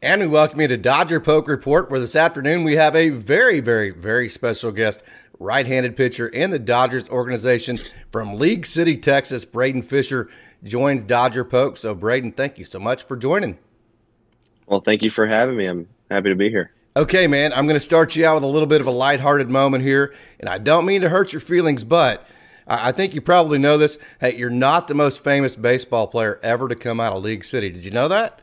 [0.00, 3.58] And we welcome you to Dodger Poke Report, where this afternoon we have a very,
[3.58, 5.02] very, very special guest,
[5.40, 7.80] right handed pitcher in the Dodgers organization
[8.12, 9.44] from League City, Texas.
[9.44, 10.30] Braydon Fisher
[10.62, 11.76] joins Dodger Poke.
[11.76, 13.58] So, Braydon, thank you so much for joining.
[14.68, 15.66] Well, thank you for having me.
[15.66, 16.70] I'm happy to be here.
[16.96, 19.50] Okay, man, I'm going to start you out with a little bit of a lighthearted
[19.50, 20.14] moment here.
[20.38, 22.24] And I don't mean to hurt your feelings, but
[22.68, 23.98] I think you probably know this.
[24.20, 27.68] Hey, you're not the most famous baseball player ever to come out of League City.
[27.68, 28.40] Did you know that?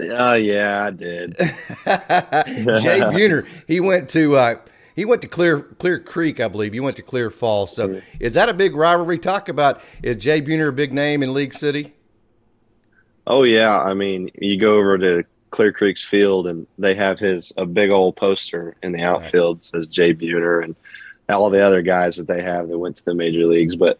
[0.00, 1.36] Oh yeah, I did.
[1.38, 1.44] Jay
[1.84, 4.54] Buhner, he went to uh,
[4.94, 6.74] he went to Clear Clear Creek, I believe.
[6.74, 7.74] You went to Clear Falls.
[7.74, 9.18] So is that a big rivalry?
[9.18, 11.94] Talk about is Jay Buhner a big name in League City?
[13.26, 17.52] Oh yeah, I mean you go over to Clear Creek's field and they have his
[17.56, 20.76] a big old poster in the outfield says Jay Buhner and
[21.28, 23.76] all the other guys that they have that went to the major leagues.
[23.76, 23.98] But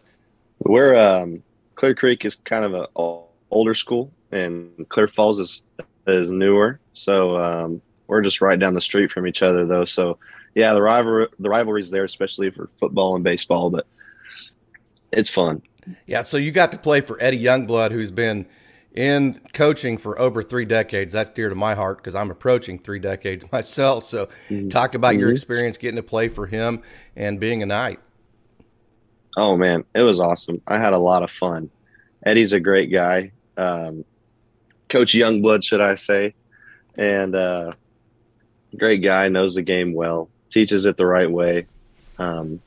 [0.61, 1.42] we're um,
[1.75, 2.89] Clear Creek is kind of a
[3.51, 5.63] older school and Clear Falls is
[6.07, 6.81] is newer.
[6.93, 9.85] So um, we're just right down the street from each other, though.
[9.85, 10.19] So
[10.55, 13.87] yeah, the rivalry the rivalry's there, especially for football and baseball, but
[15.12, 15.62] it's fun.
[16.07, 18.47] Yeah, so you got to play for Eddie Youngblood, who's been
[18.95, 21.13] in coaching for over three decades.
[21.13, 24.05] That's dear to my heart because I'm approaching three decades myself.
[24.05, 24.69] So, mm-hmm.
[24.69, 25.20] talk about mm-hmm.
[25.20, 26.83] your experience getting to play for him
[27.17, 28.01] and being a knight.
[29.37, 30.61] Oh man, it was awesome.
[30.67, 31.70] I had a lot of fun.
[32.27, 33.31] Eddie's a great guy.
[33.57, 34.05] Um,
[34.89, 36.34] Coach Youngblood, should I say,
[36.97, 37.70] and uh,
[38.77, 41.67] great guy, knows the game well, teaches it the right way.
[42.19, 42.61] Um,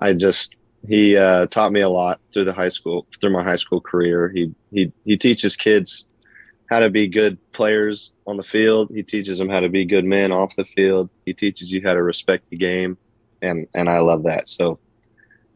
[0.00, 0.56] I just
[0.86, 4.28] he uh, taught me a lot through the high school through my high school career.
[4.28, 6.06] He he he teaches kids
[6.70, 8.90] how to be good players on the field.
[8.92, 11.10] He teaches them how to be good men off the field.
[11.24, 12.96] He teaches you how to respect the game,
[13.42, 14.48] and and I love that.
[14.48, 14.78] So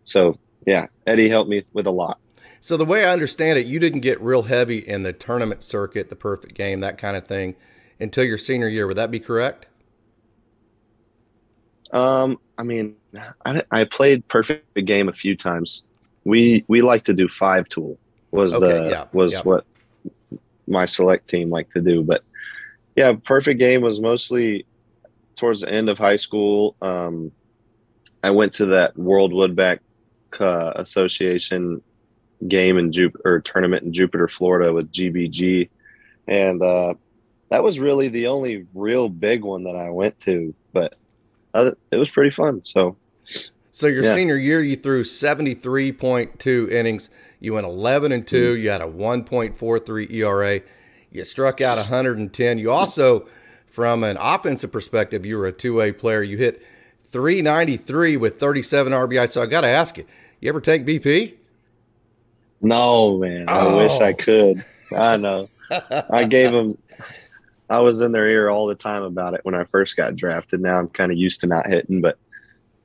[0.05, 2.19] so yeah, Eddie helped me with a lot.
[2.61, 6.11] So the way I understand it, you didn't get real heavy in the tournament circuit,
[6.11, 7.57] the perfect game, that kind of thing,
[7.99, 8.87] until your senior year.
[8.87, 9.67] Would that be correct?
[11.91, 12.97] Um, I mean,
[13.47, 15.83] I, I played perfect game a few times.
[16.25, 17.99] We we like to do five tool
[18.31, 19.41] was okay, the yeah, was yeah.
[19.43, 19.65] what
[20.69, 22.23] my select team liked to do, but
[22.95, 24.67] yeah, perfect game was mostly
[25.35, 26.77] towards the end of high school.
[26.83, 27.33] Um,
[28.23, 29.81] I went to that World Wood Bat
[30.39, 31.83] uh, Association
[32.49, 35.69] game in Jupiter or tournament in Jupiter, Florida with GBG.
[36.27, 36.95] And uh,
[37.51, 40.95] that was really the only real big one that I went to, but
[41.53, 42.63] other, it was pretty fun.
[42.65, 42.97] So,
[43.73, 44.15] so your yeah.
[44.15, 47.11] senior year, you threw 73.2 innings.
[47.41, 48.55] You went 11 and 2.
[48.55, 48.63] Mm-hmm.
[48.63, 50.61] You had a 1.43 ERA.
[51.11, 52.59] You struck out 110.
[52.59, 53.27] You also,
[53.67, 56.23] from an offensive perspective, you were a two way player.
[56.23, 56.63] You hit
[57.07, 59.29] 393 with 37 RBI.
[59.29, 60.07] So I got to ask you,
[60.41, 61.35] you ever take BP?
[62.61, 63.49] No, man.
[63.49, 63.79] I oh.
[63.79, 64.15] wish I oh.
[64.15, 64.65] could.
[64.97, 65.49] I know.
[66.11, 66.79] I gave them.
[67.69, 70.61] I was in their ear all the time about it when I first got drafted.
[70.61, 72.19] Now I'm kind of used to not hitting, but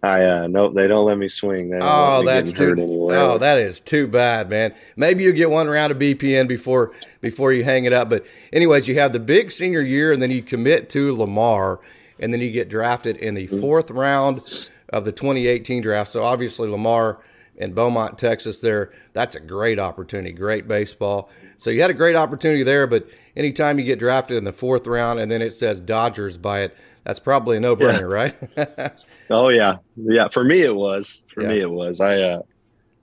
[0.03, 1.71] I uh nope, they don't let me swing.
[1.71, 2.75] They oh, that's too.
[3.09, 4.75] Oh, that is too bad, man.
[4.95, 8.09] Maybe you get one round of BPN before before you hang it up.
[8.09, 11.79] But anyways, you have the big senior year, and then you commit to Lamar,
[12.19, 13.59] and then you get drafted in the mm-hmm.
[13.59, 14.41] fourth round
[14.89, 16.11] of the 2018 draft.
[16.11, 17.17] So obviously Lamar
[17.57, 21.29] in Beaumont, Texas, there, that's a great opportunity, great baseball.
[21.57, 24.87] So you had a great opportunity there, but anytime you get drafted in the fourth
[24.87, 28.65] round and then it says Dodgers by it, that's probably a no brainer, yeah.
[28.65, 28.93] right?
[29.29, 29.77] oh yeah.
[29.95, 30.27] Yeah.
[30.29, 31.21] For me it was.
[31.33, 31.49] For yeah.
[31.49, 32.01] me it was.
[32.01, 32.41] I uh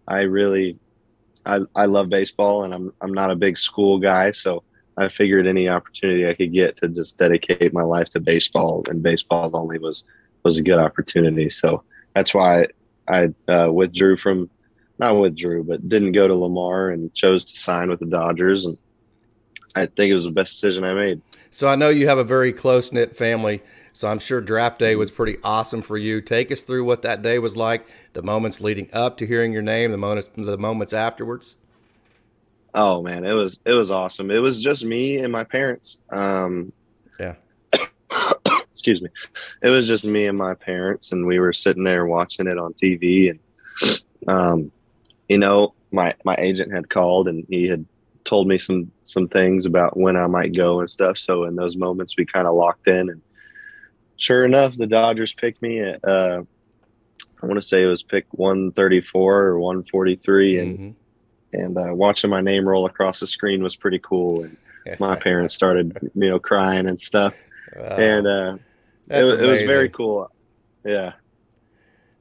[0.08, 0.76] I really
[1.46, 4.64] I I love baseball and I'm I'm not a big school guy, so
[4.96, 9.02] I figured any opportunity I could get to just dedicate my life to baseball and
[9.02, 10.04] baseball only was
[10.42, 11.48] was a good opportunity.
[11.48, 12.66] So that's why
[13.08, 14.50] I uh, withdrew from,
[14.98, 18.66] not withdrew, but didn't go to Lamar and chose to sign with the Dodgers.
[18.66, 18.78] And
[19.74, 21.20] I think it was the best decision I made.
[21.50, 23.62] So I know you have a very close knit family.
[23.92, 26.20] So I'm sure draft day was pretty awesome for you.
[26.20, 29.62] Take us through what that day was like, the moments leading up to hearing your
[29.62, 31.56] name, the moments, the moments afterwards.
[32.74, 34.30] Oh man, it was it was awesome.
[34.30, 35.98] It was just me and my parents.
[36.10, 36.72] Um,
[38.82, 39.10] excuse me,
[39.62, 42.74] it was just me and my parents, and we were sitting there watching it on
[42.74, 43.30] TV.
[43.30, 44.72] And, um,
[45.28, 47.86] you know, my, my agent had called and he had
[48.24, 51.16] told me some, some things about when I might go and stuff.
[51.16, 53.08] So in those moments, we kind of locked in.
[53.08, 53.22] And
[54.16, 56.42] sure enough, the Dodgers picked me at, uh,
[57.40, 60.58] I want to say it was pick 134 or 143.
[60.58, 61.60] And, mm-hmm.
[61.60, 64.42] and uh, watching my name roll across the screen was pretty cool.
[64.42, 64.56] And
[64.98, 67.36] my parents started, you know, crying and stuff.
[67.76, 67.96] Wow.
[67.96, 68.56] And uh,
[69.10, 70.30] it, it, was very cool.
[70.84, 71.12] Yeah.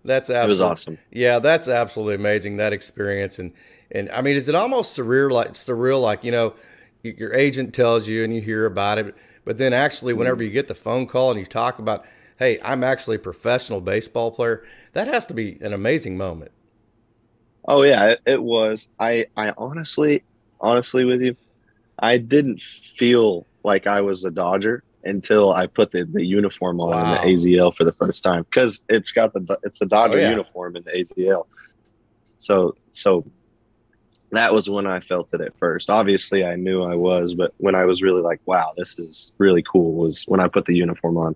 [0.04, 0.98] That's absolutely, it was awesome.
[1.12, 3.54] Yeah, that's absolutely amazing that experience and
[3.92, 6.56] and I mean, is it almost surreal like surreal like you know
[7.04, 10.46] your agent tells you and you hear about it, but then actually, whenever mm-hmm.
[10.46, 12.06] you get the phone call and you talk about,
[12.38, 14.64] hey, I'm actually a professional baseball player,
[14.94, 16.52] that has to be an amazing moment.
[17.68, 18.90] Oh yeah, it, it was.
[19.00, 20.24] I I honestly,
[20.60, 21.36] honestly with you,
[22.00, 22.62] I didn't
[22.98, 27.22] feel like I was a Dodger until I put the, the uniform on wow.
[27.24, 30.22] in the AZL for the first time because it's got the it's the Dodger oh,
[30.22, 30.30] yeah.
[30.30, 31.46] uniform in the AZL.
[32.38, 33.26] So so
[34.32, 35.90] that was when I felt it at first.
[35.90, 39.62] Obviously, I knew I was, but when I was really like, "Wow, this is really
[39.64, 41.36] cool," was when I put the uniform on.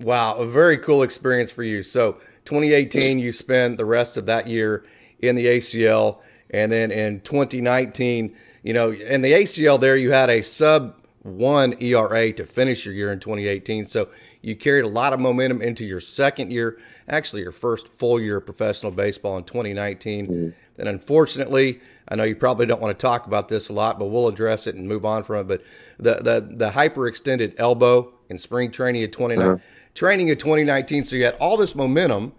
[0.00, 1.82] Wow, a very cool experience for you.
[1.82, 2.12] So,
[2.44, 4.84] 2018, you spent the rest of that year
[5.20, 6.18] in the ACL,
[6.50, 10.94] and then in 2019, you know, in the ACL, there you had a sub
[11.26, 13.86] one ERA to finish your year in 2018.
[13.86, 14.08] So
[14.42, 16.78] you carried a lot of momentum into your second year,
[17.08, 20.26] actually your first full year of professional baseball in 2019.
[20.26, 20.48] Mm-hmm.
[20.76, 24.06] Then unfortunately, I know you probably don't want to talk about this a lot, but
[24.06, 25.48] we'll address it and move on from it.
[25.48, 25.62] But
[25.98, 29.62] the the, the hyperextended elbow in spring training of 2019, uh-huh.
[29.94, 31.04] training of 2019.
[31.04, 32.32] So you had all this momentum,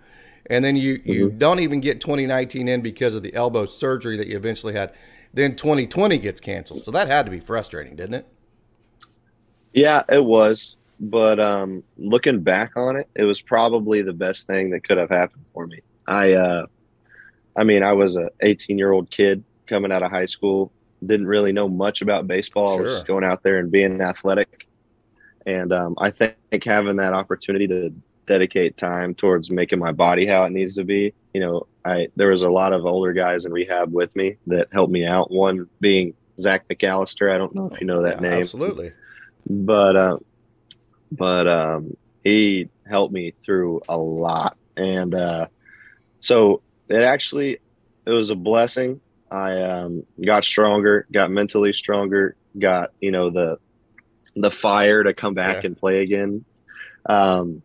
[0.49, 1.11] and then you mm-hmm.
[1.11, 4.93] you don't even get 2019 in because of the elbow surgery that you eventually had.
[5.33, 6.83] Then 2020 gets canceled.
[6.83, 8.27] So that had to be frustrating, didn't it?
[9.77, 10.75] Yeah, it was.
[10.99, 15.11] But um, looking back on it, it was probably the best thing that could have
[15.11, 15.81] happened for me.
[16.07, 16.65] I, uh,
[17.55, 20.71] I mean, I was a 18 year old kid coming out of high school.
[21.05, 22.77] Didn't really know much about baseball.
[22.77, 22.81] Sure.
[22.81, 24.67] I was just going out there and being athletic.
[25.45, 27.93] And um, I think having that opportunity to
[28.25, 32.29] dedicate time towards making my body how it needs to be, you know, I there
[32.29, 35.29] was a lot of older guys in rehab with me that helped me out.
[35.29, 37.31] One being Zach McAllister.
[37.31, 38.41] I don't know if you know that yeah, name.
[38.41, 38.91] Absolutely
[39.49, 40.17] but uh,
[41.11, 45.47] but um, he helped me through a lot, and uh,
[46.19, 47.59] so it actually
[48.05, 48.99] it was a blessing.
[49.29, 53.59] I um, got stronger, got mentally stronger, got you know the
[54.35, 55.67] the fire to come back yeah.
[55.67, 56.45] and play again.
[57.05, 57.61] Um,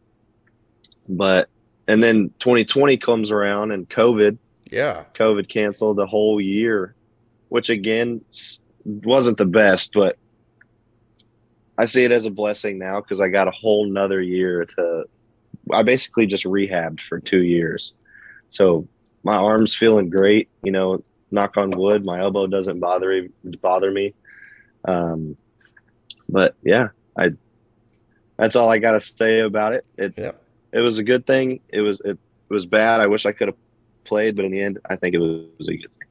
[1.09, 1.49] but
[1.89, 4.39] and then 2020 comes around and COVID.
[4.71, 6.95] Yeah, COVID canceled the whole year,
[7.49, 8.25] which again
[8.85, 10.17] wasn't the best, but
[11.79, 15.05] I see it as a blessing now because I got a whole nother year to.
[15.73, 17.93] I basically just rehabbed for two years,
[18.49, 18.87] so
[19.23, 20.49] my arm's feeling great.
[20.63, 23.27] You know, knock on wood, my elbow doesn't bother
[23.61, 24.15] bother me.
[24.85, 25.37] Um,
[26.29, 27.31] but yeah, I.
[28.39, 29.85] That's all I got to say about it.
[29.97, 30.33] It yeah.
[30.73, 31.61] it was a good thing.
[31.69, 32.19] It was it,
[32.51, 33.01] it was bad.
[33.01, 33.57] I wish I could have
[34.05, 36.09] played, but in the end, I think it was, was a good thing.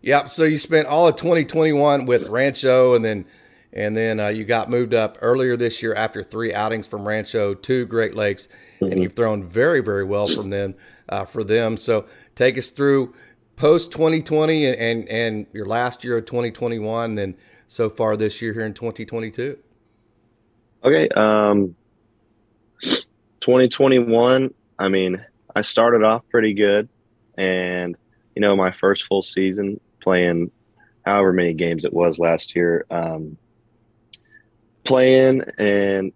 [0.00, 0.26] Yeah.
[0.26, 3.26] So you spent all of 2021 with Rancho, and then
[3.74, 7.54] and then uh, you got moved up earlier this year after three outings from Rancho
[7.54, 8.48] to Great Lakes,
[8.80, 8.92] mm-hmm.
[8.92, 10.76] and you've thrown very, very well from them
[11.08, 11.76] uh, for them.
[11.76, 12.06] So
[12.36, 13.14] take us through
[13.56, 17.36] post 2020 and, and, and your last year of 2021, and then
[17.66, 19.58] so far this year here in 2022.
[20.84, 21.08] Okay.
[21.10, 21.74] Um,
[23.40, 24.54] 2021.
[24.78, 25.24] I mean,
[25.56, 26.88] I started off pretty good,
[27.36, 27.96] and
[28.36, 30.50] you know, my first full season playing
[31.04, 32.86] however many games it was last year.
[32.90, 33.36] Um,
[34.84, 36.12] playing and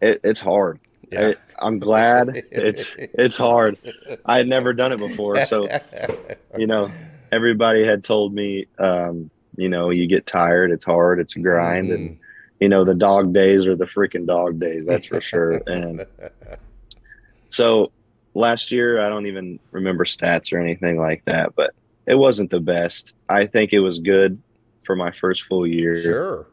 [0.00, 0.80] it, it's hard.
[1.10, 1.32] Yeah.
[1.60, 3.78] I, am glad it's it's hard.
[4.26, 5.68] I had never done it before, so
[6.58, 6.90] you know,
[7.32, 10.70] everybody had told me, um, you know, you get tired.
[10.70, 11.20] It's hard.
[11.20, 11.94] It's a grind, mm-hmm.
[11.94, 12.18] and
[12.60, 14.86] you know, the dog days are the freaking dog days.
[14.86, 15.62] That's for sure.
[15.66, 16.04] and
[17.48, 17.92] so
[18.34, 21.72] last year, I don't even remember stats or anything like that, but
[22.06, 23.14] it wasn't the best.
[23.28, 24.40] I think it was good
[24.82, 26.02] for my first full year.
[26.02, 26.46] Sure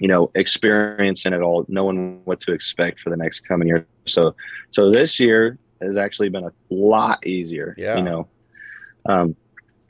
[0.00, 3.86] you know, experience experiencing it all, knowing what to expect for the next coming year.
[4.06, 4.34] So,
[4.70, 7.74] so this year has actually been a lot easier.
[7.76, 7.98] Yeah.
[7.98, 8.28] You know,
[9.06, 9.36] um,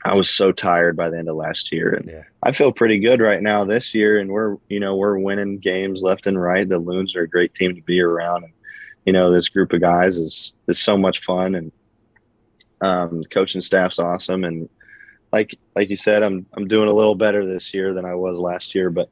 [0.03, 2.23] I was so tired by the end of last year, and yeah.
[2.43, 4.19] I feel pretty good right now this year.
[4.19, 6.67] And we're, you know, we're winning games left and right.
[6.67, 8.53] The Loons are a great team to be around, and
[9.05, 11.71] you know, this group of guys is is so much fun, and
[12.81, 14.43] um, coaching staff's awesome.
[14.43, 14.67] And
[15.31, 18.39] like like you said, I'm I'm doing a little better this year than I was
[18.39, 19.09] last year, but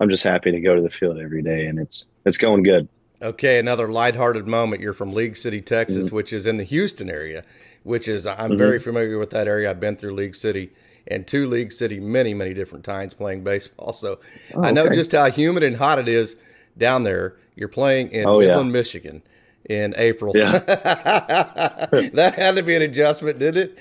[0.00, 2.88] I'm just happy to go to the field every day, and it's it's going good.
[3.22, 4.82] Okay, another lighthearted moment.
[4.82, 6.16] You're from League City, Texas, mm-hmm.
[6.16, 7.44] which is in the Houston area,
[7.82, 8.56] which is I'm mm-hmm.
[8.56, 9.70] very familiar with that area.
[9.70, 10.72] I've been through League City
[11.06, 13.92] and to League City many, many different times playing baseball.
[13.92, 14.20] So
[14.54, 16.36] oh, I know just how humid and hot it is
[16.76, 17.36] down there.
[17.56, 18.72] You're playing in oh, Midland, yeah.
[18.72, 19.22] Michigan
[19.64, 20.32] in April.
[20.34, 20.58] Yeah.
[20.58, 23.78] that had to be an adjustment, did it?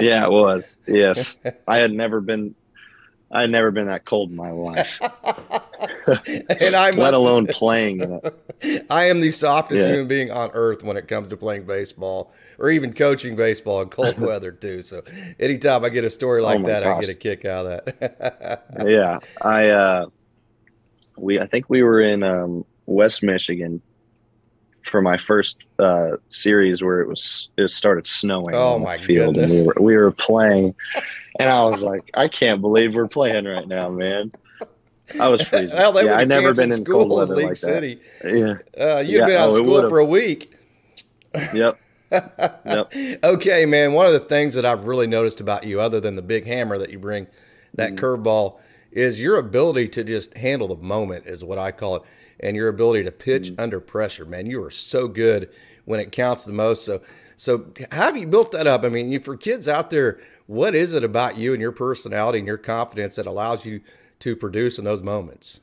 [0.00, 0.78] yeah, it was.
[0.86, 1.38] Yes.
[1.68, 2.54] I had never been
[3.30, 4.98] I'd never been that cold in my life.
[6.60, 8.12] and I let alone playing in
[8.62, 8.86] it.
[8.88, 9.92] I am the softest Yeah.
[9.92, 13.88] human being on earth when it comes to playing baseball or even coaching baseball in
[13.88, 14.82] cold weather too.
[14.82, 15.02] So
[15.40, 18.64] anytime I get a story like Oh that, I get a kick out of that.
[18.86, 20.06] yeah, I uh,
[21.18, 23.82] we I think we were in um, West Michigan
[24.82, 28.54] for my first uh, series where it was it started snowing.
[28.54, 30.74] Oh, my field, and we were we were playing,
[31.38, 34.32] and I was like, I can't believe we're playing right now, man.
[35.18, 35.78] I was freezing.
[35.78, 38.00] Hell, yeah, I never been in school cold in weather League like City.
[38.20, 38.34] that.
[38.38, 38.54] Yeah.
[38.78, 40.52] Uh, you'd Yeah, been out of oh, it school for a week.
[41.50, 41.80] Yep.
[42.64, 42.92] Yep.
[43.24, 43.92] Okay, man.
[43.92, 46.78] One of the things that I've really noticed about you, other than the big hammer
[46.78, 47.26] that you bring,
[47.76, 47.96] that Mm-hmm.
[47.96, 48.58] curveball,
[48.92, 52.02] is your ability to just handle the moment, is what I call it,
[52.40, 53.60] and your ability to pitch Mm-hmm.
[53.60, 54.24] under pressure.
[54.24, 55.50] Man, you are so good
[55.84, 56.84] when it counts the most.
[56.84, 57.02] So,
[57.36, 58.84] so how have you built that up?
[58.84, 62.38] I mean, you, for kids out there, what is it about you and your personality
[62.38, 63.80] and your confidence that allows you
[64.20, 65.60] to produce in those moments?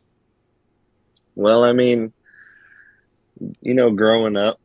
[1.35, 2.13] Well, I mean,
[3.61, 4.59] you know, growing up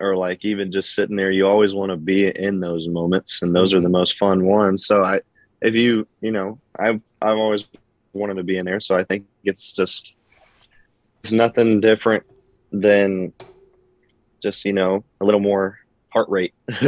[0.00, 3.54] or like even just sitting there, you always want to be in those moments and
[3.54, 4.86] those are the most fun ones.
[4.86, 5.20] So I
[5.60, 7.64] if you, you know, I've I've always
[8.12, 10.14] wanted to be in there, so I think it's just
[11.22, 12.24] it's nothing different
[12.70, 13.32] than
[14.42, 15.78] just, you know, a little more
[16.10, 16.54] heart rate.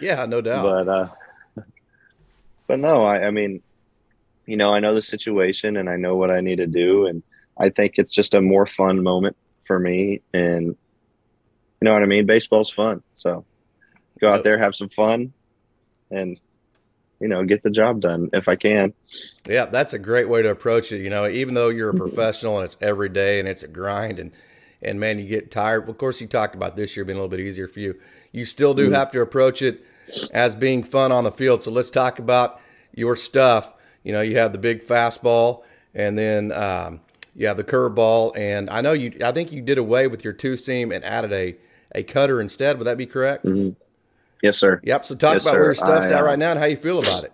[0.00, 0.62] yeah, no doubt.
[0.62, 1.08] but uh
[2.70, 3.62] but no i i mean
[4.46, 7.24] you know i know the situation and i know what i need to do and
[7.58, 9.36] i think it's just a more fun moment
[9.66, 10.76] for me and you
[11.82, 13.44] know what i mean baseball's fun so
[14.20, 15.34] go out there have some fun
[16.12, 16.40] and
[17.20, 18.94] you know get the job done if i can
[19.48, 21.02] Yeah, that's a great way to approach it.
[21.02, 21.94] You know, even though you're a Mm-hmm.
[21.94, 24.32] professional and it's every day and it's a grind and
[24.82, 25.88] and man, you get tired.
[25.88, 28.00] Of course, you talked about this year being a little bit easier for you.
[28.32, 28.88] You still Mm-hmm.
[28.88, 29.84] do have to approach it
[30.30, 31.62] as being fun on the field.
[31.62, 32.59] So let's talk about
[32.94, 33.72] your stuff.
[34.02, 35.62] You know, you have the big fastball
[35.94, 37.00] and then um,
[37.34, 38.36] you have the curveball.
[38.36, 39.12] And I know you.
[39.24, 41.56] I think you did away with your two seam and added a
[41.94, 42.78] a cutter instead.
[42.78, 43.44] Would that be correct?
[43.44, 43.74] Mhm.
[44.42, 45.04] yes sir Yep.
[45.06, 46.76] So talk Yes, about where your stuff's I, at uh, right now and how you
[46.76, 47.32] feel about it.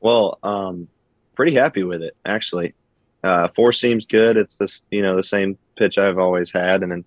[0.00, 0.88] Well, um,
[1.36, 2.74] pretty happy with it actually.
[3.24, 4.36] Uh, four seam's good.
[4.36, 6.82] It's this, you know, the same pitch I've always had.
[6.82, 7.04] And then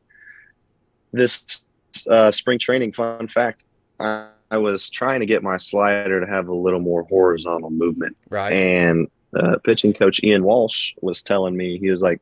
[1.14, 1.64] this
[2.10, 3.64] uh, spring training, fun fact,
[4.00, 8.16] I, I was trying to get my slider to have a little more horizontal movement,
[8.30, 8.52] Right.
[8.54, 12.22] and uh, pitching coach Ian Walsh was telling me he was like,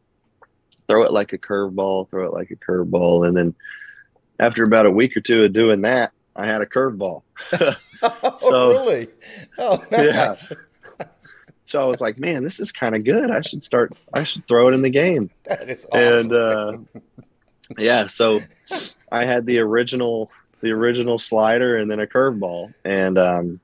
[0.88, 3.56] throw it like a curveball, throw it like a curveball, and then
[4.40, 7.24] after about a week or two of doing that, I had a curveball.
[8.04, 9.08] oh, so- really?
[9.58, 10.36] Oh, Yeah.
[11.66, 13.30] So I was like, man, this is kind of good.
[13.30, 13.94] I should start.
[14.14, 15.30] I should throw it in the game.
[15.44, 16.02] That is awesome.
[16.02, 16.78] And uh,
[17.78, 18.40] yeah, so
[19.12, 23.60] I had the original, the original slider, and then a curveball, and um,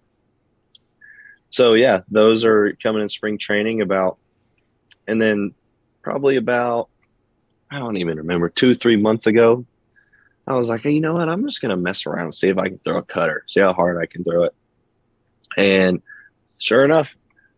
[1.50, 4.18] so yeah, those are coming in spring training about,
[5.08, 5.54] and then
[6.02, 6.90] probably about,
[7.72, 9.66] I don't even remember two, three months ago,
[10.48, 11.28] I was like, hey, you know what?
[11.28, 13.74] I'm just gonna mess around and see if I can throw a cutter, see how
[13.74, 14.56] hard I can throw it,
[15.58, 16.02] and
[16.58, 17.10] sure enough,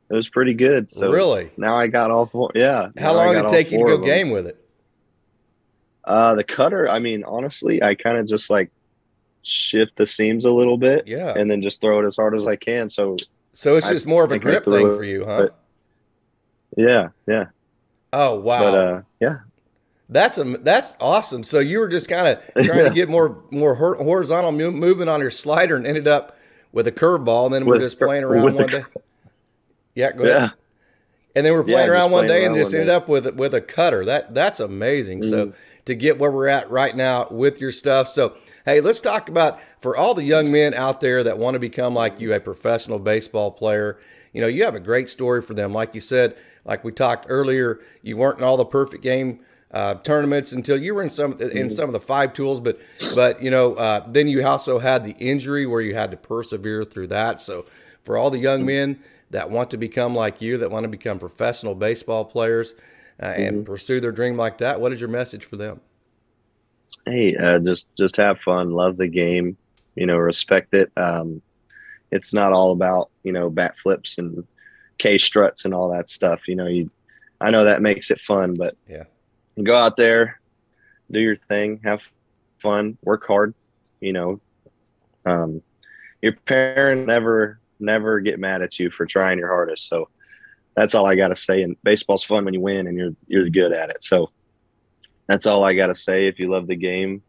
[0.09, 0.89] it was pretty good.
[0.89, 1.51] So really?
[1.57, 2.51] now I got all four.
[2.55, 2.89] Yeah.
[2.97, 4.63] How long did it take you to go game with it?
[6.05, 8.71] Uh, the cutter, I mean, honestly, I kind of just like
[9.43, 11.33] shift the seams a little bit Yeah.
[11.35, 12.89] and then just throw it as hard as I can.
[12.89, 13.15] So,
[13.53, 15.49] So it's I just more of a grip thing for you, huh?
[16.75, 17.45] yeah, yeah.
[18.13, 19.37] Oh wow, But, uh, yeah.
[20.09, 21.43] that's a, that's awesome.
[21.43, 22.89] So you were just kind of trying Yeah.
[22.89, 26.37] to get more more horizontal movement on your slider and ended up
[26.71, 28.83] with a curveball, and then we're With- just playing around one day.
[29.95, 30.41] Yeah, go ahead.
[30.41, 30.49] Yeah.
[31.35, 32.93] And then we're playing just around one day and around just ended day.
[32.95, 34.03] up with with a cutter.
[34.05, 35.23] That that's amazing.
[35.23, 35.53] So Mhm.
[35.85, 38.07] to get where we're at right now with your stuff.
[38.07, 38.35] So
[38.67, 41.93] hey, let's talk about for all the young men out there that want to become
[41.95, 43.97] like you, a professional baseball player.
[44.33, 45.73] You know, you have a great story for them.
[45.73, 49.39] Like you said, like we talked earlier, you weren't in all the perfect game
[49.71, 51.57] uh, tournaments until you were in some Mm-hmm.
[51.57, 52.77] in some of the five tools, but
[53.15, 56.83] but you know uh, then you also had the injury where you had to persevere
[56.83, 57.41] through that.
[57.41, 57.65] So
[58.03, 58.65] for all the young Mm-hmm.
[58.65, 58.99] men
[59.31, 62.73] that want to become like you, that want to become professional baseball players
[63.21, 63.63] uh, and Mm-hmm.
[63.63, 65.79] pursue their dream like that, what is your message for them?
[67.05, 68.71] Hey, uh, just, just have fun.
[68.71, 69.57] Love the game,
[69.95, 70.91] you know, respect it.
[70.97, 71.41] Um,
[72.11, 74.45] it's not all about, you know, bat flips and
[74.97, 76.41] K struts and all that stuff.
[76.47, 76.91] You know, you,
[77.39, 79.03] I know that makes it fun, but Yeah.
[79.61, 80.39] go out there,
[81.11, 82.01] do your thing, have
[82.59, 83.53] fun, work hard.
[84.01, 84.41] You know,
[85.25, 85.61] um,
[86.21, 89.87] your parents never never get mad at you for trying your hardest.
[89.87, 90.09] So
[90.75, 91.61] that's all I got to say.
[91.61, 94.03] And baseball's fun when you win and you're you're good at it.
[94.03, 94.31] So
[95.27, 96.27] that's all I got to say.
[96.27, 97.21] If you love the game,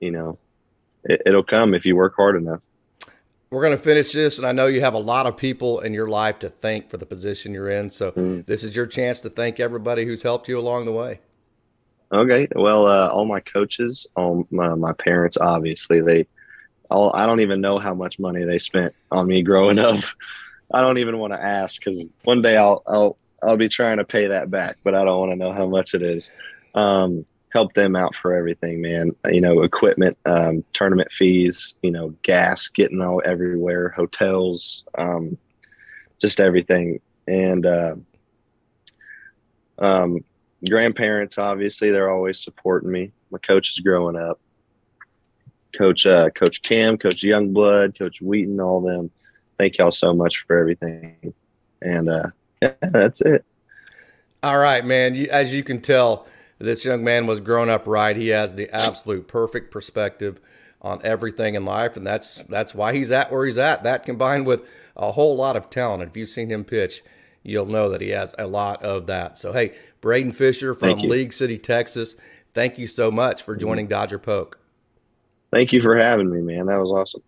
[0.00, 0.38] you know,
[1.04, 2.60] it, it'll come if you work hard enough.
[3.50, 5.94] We're going to finish this, and I know you have a lot of people in
[5.94, 7.90] your life to thank for the position you're in.
[7.90, 8.44] So Mm.
[8.46, 11.20] this is your chance to thank everybody who's helped you along the way.
[12.12, 12.48] Okay.
[12.54, 16.26] Well, uh, all my coaches, all my, my parents, obviously, they
[16.90, 20.00] all, I don't even know how much money they spent on me growing up.
[20.72, 24.04] I don't even want to ask because one day I'll, I'll, I'll be trying to
[24.04, 26.30] pay that back, but I don't want to know how much it is.
[26.74, 27.24] Um,
[27.56, 29.12] help them out for everything, man.
[29.32, 35.38] You know, equipment, um, tournament fees, you know, gas getting all everywhere, hotels, um,
[36.20, 37.00] just everything.
[37.26, 37.94] And, uh,
[39.78, 40.22] um,
[40.68, 43.12] grandparents, obviously, they're always supporting me.
[43.30, 44.38] My coaches growing up,
[45.74, 49.10] Coach uh, Coach Cam, Coach Youngblood, Coach Wheaton, all them.
[49.58, 51.32] Thank y'all so much for everything.
[51.80, 52.26] And uh,
[52.60, 53.46] yeah, that's it.
[54.42, 55.14] All right, man.
[55.14, 56.26] You, as you can tell,
[56.58, 58.16] this young man was grown up right.
[58.16, 60.40] He has the absolute perfect perspective
[60.80, 63.82] on everything in life, and that's that's why he's at where he's at.
[63.82, 64.62] That combined with
[64.96, 66.02] a whole lot of talent.
[66.02, 67.02] If you've seen him pitch,
[67.42, 69.38] you'll know that he has a lot of that.
[69.38, 72.16] So, hey, Braydon Fisher from League City, Texas,
[72.54, 73.66] thank you so much for mm-hmm.
[73.66, 74.58] joining Dodger Poke.
[75.52, 76.66] Thank you for having me, man.
[76.66, 77.22] That was awesome.